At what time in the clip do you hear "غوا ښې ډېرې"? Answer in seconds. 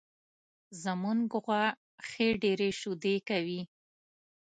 1.43-2.69